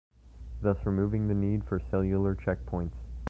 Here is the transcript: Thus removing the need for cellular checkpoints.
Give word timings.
Thus 0.63 0.83
removing 0.83 1.27
the 1.27 1.35
need 1.35 1.63
for 1.65 1.79
cellular 1.91 2.33
checkpoints. 2.35 2.97